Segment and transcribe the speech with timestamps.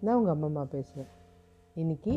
[0.00, 1.08] நான் உங்கள் அம்மா பேசுகிறேன்
[1.76, 2.12] இன்றைக்கி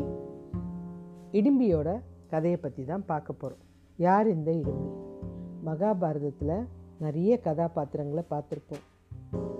[1.32, 3.62] இடிம்பியோட கதையை பற்றி தான் பார்க்க போகிறோம்
[3.96, 4.90] யார் இந்த இடிம்பி?
[5.64, 6.66] மகாபாரதத்தில்
[6.98, 8.84] நிறைய கதாபாத்திரங்களை பார்த்துருப்போம்.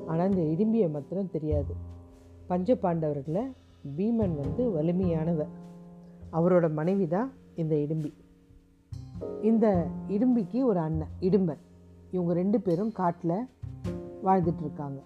[0.06, 1.74] ஆனால் இந்த இடிம்பியை மாத்திரம் தெரியாது.
[2.46, 3.50] பஞ்ச பாண்டவர்களில்
[3.96, 5.52] பீமன் வந்து வலிமையானவர்.
[6.32, 8.12] அவரோட மனைவி தான் இந்த இடும்பி.
[9.42, 11.62] இந்த இடும்பிக்கு ஒரு அண்ணன் இடும்பன்.
[12.10, 13.48] இவங்க ரெண்டு பேரும் காட்டில்
[14.24, 15.00] வாழ்ந்துட்டு இருக்காங்க.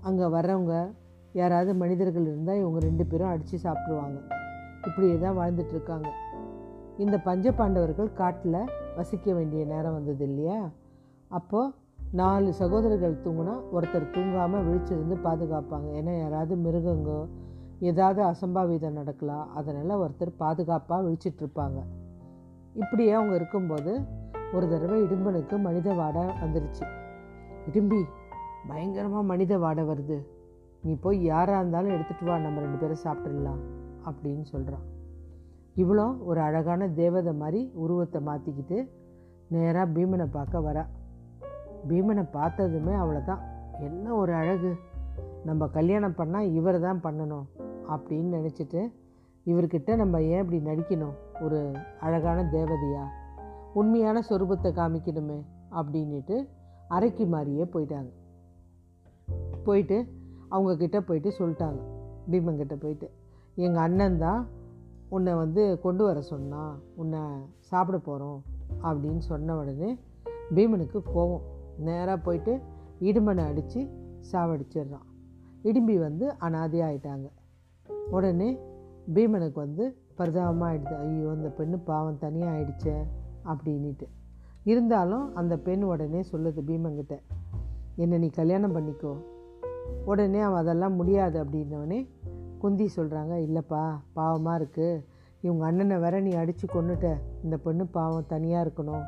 [0.00, 0.92] அங்கே வர்றவங்க
[1.40, 4.18] யாராவது மனிதர்கள் இருந்தால் இவங்க ரெண்டு பேரும் அடித்து சாப்பிடுவாங்க.
[4.88, 6.08] இப்படியே தான் வாழ்ந்துட்டுருக்காங்க.
[7.04, 8.60] இந்த பஞ்ச பாண்டவர்கள் காட்டில்
[8.96, 10.60] வசிக்க வேண்டிய நேரம் வந்தது இல்லையா?
[11.28, 11.72] அப்போது
[12.12, 15.88] நாலு சகோதரர்கள் தூங்கினா ஒருத்தர் தூங்காமல் விழிச்சிருந்து பாதுகாப்பாங்க.
[16.00, 17.20] ஏன்னா யாராவது மிருகங்கோ
[17.80, 21.78] ஏதாவது அசம்பாவிதம் நடக்கலாம் அதனால் ஒருத்தர் பாதுகாப்பாக விழிச்சிட்ருப்பாங்க
[22.74, 23.92] இப்படியே அவங்க இருக்கும்போது
[24.52, 26.84] ஒரு தடவை இடும்பனுக்கு மனித வாடை வந்துருச்சு.
[27.68, 28.00] இடும்பி
[28.68, 30.18] பயங்கரமாக மனித வாடை வருது.
[30.86, 33.60] நீ போய் யாராக இருந்தாலும் எடுத்துகிட்டு வா நம்ம ரெண்டு பேரும் சாப்பிட்றலாம்
[34.06, 34.84] அப்படின்னு சொல்கிறான்
[35.76, 38.88] இவ்வளோ ஒரு அழகான தேவதை மாதிரி உருவத்தை மாற்றிக்கிட்டு
[39.48, 40.84] நேராக பீமனை பார்க்க வரா.
[41.88, 43.42] பீமனை பார்த்ததுமே அவ்வளோதான்
[43.78, 44.76] என்ன ஒரு அழகு
[45.44, 47.46] நம்ம கல்யாணம் பண்ணால் இவர் தான் பண்ணணும்
[47.88, 48.92] அப்படின்னு நினச்சிட்டு
[49.46, 53.04] இவர்கிட்ட நம்ம ஏன் இப்படி நடிக்கணும் ஒரு அழகான தேவதையா?
[53.74, 56.48] உண்மையான சொரூபத்தை காமிக்கணுமே அப்படின்ட்டு
[56.90, 58.10] அரைக்கு மாதிரியே போயிட்டாங்க.
[59.64, 60.15] போயிட்டு
[60.50, 61.80] அவங்கக்கிட்ட போயிட்டு சொல்லிட்டாங்க.
[62.30, 63.08] பீமங்கிட்ட போயிட்டு
[63.54, 64.40] எங்கள் அண்ணன் தான்
[65.08, 67.20] உன்னை வந்து கொண்டு வர சொன்னான் உன்னை
[67.70, 68.40] சாப்பிட போகிறோம்
[68.82, 69.90] அப்படின்னு சொன்ன உடனே
[70.54, 71.44] பீமனுக்கு கோவம்.
[71.78, 72.52] நேராக போயிட்டு
[73.00, 73.80] இடுமனை அடித்து
[74.32, 75.06] சாவடிச்சிடுறான்.
[75.62, 77.28] இடும்பி வந்து அனாதி ஆயிட்டாங்க
[78.10, 78.50] உடனே
[79.14, 79.84] பீமனுக்கு வந்து
[80.18, 80.94] பரிதாபமாக ஆயிடுது.
[81.04, 82.96] ஐயோ அந்த பெண்ணு பாவம் தனியாக ஆயிடுச்சே
[83.52, 84.06] அப்படின்ட்டு
[84.64, 87.16] இருந்தாலும் அந்த பெண் உடனே சொல்லுது பீமங்கிட்ட
[87.96, 89.12] என்னை நீ கல்யாணம் பண்ணிக்கோ.
[90.04, 92.08] உடனே அவன் அதெல்லாம் முடியாது அப்படின்னவனே
[92.58, 95.04] குந்தி சொல்கிறாங்க இல்லைப்பா பாவமாக இருக்குது
[95.40, 99.04] இவங்க அண்ணனை வேற நீ அடித்து கொண்டுட்ட இந்த பெண்ணு பாவம் தனியாக இருக்கணும்.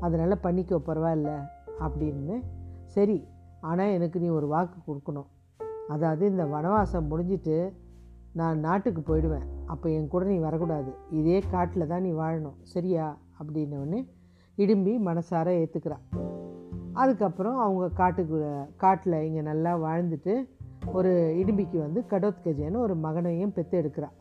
[0.00, 1.48] அதனால் பண்ணிக்கோ பரவாயில்ல.
[1.80, 2.42] அப்படின்னு
[2.84, 3.26] சரி
[3.60, 5.26] ஆனால் எனக்கு நீ ஒரு வாக்கு கொடுக்கணும்.
[5.88, 7.72] அதாவது இந்த வனவாசம் முடிஞ்சிட்டு
[8.32, 9.46] நான் நாட்டுக்கு போயிடுவேன்.
[9.66, 10.92] அப்போ என் கூட நீ வரக்கூடாது.
[11.10, 12.56] இதே காட்டில் தான் நீ வாழணும்.
[12.62, 13.18] சரியா?
[13.42, 14.08] அப்படின்னவொடனே
[14.56, 16.04] இடும்பி மனசார ஏற்றுக்கிறான்
[16.94, 18.38] அதுக்கப்புறம் அவங்க காட்டுக்கு
[18.76, 20.34] காட்டில் இங்கே நல்லா வாழ்ந்துட்டு
[20.92, 21.10] ஒரு
[21.40, 24.16] இடும்பிக்கு வந்து கடோத்கஜன்னு ஒரு மகனையும் பெற்று எடுக்கிறாள்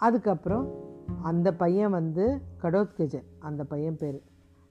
[0.00, 0.66] அதுக்கப்புறம்
[1.22, 2.24] அந்த பையன் வந்து
[2.62, 4.18] கடோத்கஜன் அந்த பையன் பேர்.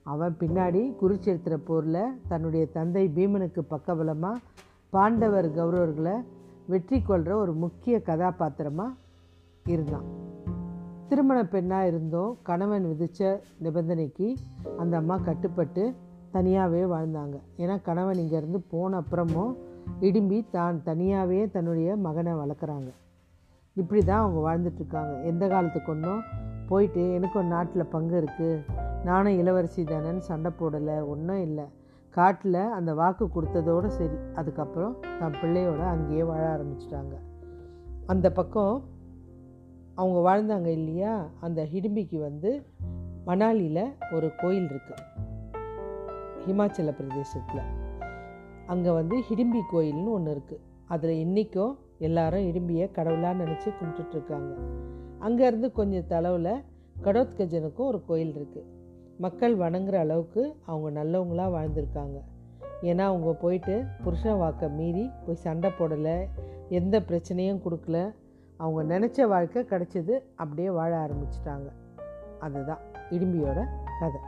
[0.06, 4.44] அவன் பின்னாடி குருச்சேத்திர போரில் தன்னுடைய தந்தை பீமனுக்கு பக்கபலமாக
[4.90, 6.16] பாண்டவர் கௌரவர்களை
[6.68, 8.98] வெற்றி கொள்கிற ஒரு முக்கிய கதாபாத்திரமாக
[9.66, 10.08] இருந்தான்.
[11.10, 14.28] திருமண பெண்ணாக இருந்தோம் கணவன் விதித்த நிபந்தனைக்கு
[14.78, 15.84] அந்த அம்மா கட்டுப்பட்டு
[16.32, 17.40] தனியாகவே வாழ்ந்தாங்க.
[17.58, 19.56] ஏன்னா கணவன் இங்கேருந்து போன அப்புறமும்
[20.02, 22.92] இடும்பி தான் தனியாகவே தன்னுடைய மகனை வளர்க்குறாங்க.
[23.74, 25.24] இப்படி தான் அவங்க வாழ்ந்துட்டுருக்காங்க.
[25.24, 26.22] எந்த காலத்துக்கு ஒன்றும்
[26.68, 28.62] போயிட்டு எனக்கு ஒரு நாட்டில் பங்கு இருக்குது
[29.04, 31.08] நானும் இளவரசி தானேன்னு சண்டை போடலை.
[31.08, 31.64] ஒன்றும் இல்லை.
[32.10, 34.16] காட்டில் அந்த வாக்கு கொடுத்ததோடு சரி.
[34.36, 37.16] அதுக்கப்புறம் தன் பிள்ளையோட அங்கேயே வாழ ஆரம்பிச்சிட்டாங்க.
[38.06, 38.84] அந்த பக்கம்
[39.96, 41.26] அவங்க வாழ்ந்தாங்க இல்லையா?
[41.40, 42.64] அந்த ஹிடிம்பிக்கு வந்து
[43.26, 45.17] மணாலியில் ஒரு கோயில் இருக்குது
[46.48, 47.64] ஹிமாச்சல பிரதேசத்தில்.
[48.66, 54.52] அங்கே வந்து ஹிடிம்பி கோயில்னு ஒன்று இருக்குது அதில் இன்றைக்கும் எல்லாரும் இடும்பியை கடவுளாக நினச்சி கும்பிட்டுட்ருக்காங்க
[55.20, 56.64] அங்கேருந்து கொஞ்சம் தளவில்
[57.04, 58.68] கடோத்கஜனுக்கும் ஒரு கோயில் இருக்குது
[59.18, 62.18] மக்கள் வணங்குற அளவுக்கு அவங்க நல்லவங்களாக வாழ்ந்திருக்காங்க.
[62.82, 66.28] ஏன்னா அவங்க போயிட்டு புருஷன் வாக்கை மீறி போய் சண்டை போடலை
[66.70, 68.14] எந்த பிரச்சனையும் கொடுக்கல.
[68.58, 71.70] அவங்க நினச்ச வாழ்க்கை கிடச்சிது அப்படியே வாழ ஆரம்பிச்சிட்டாங்க.
[72.40, 73.60] அதுதான் இடும்பியோட
[74.00, 74.20] கதை.